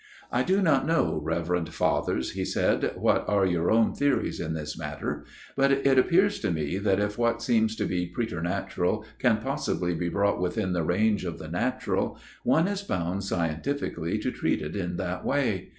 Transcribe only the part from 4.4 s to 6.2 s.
this matter; but it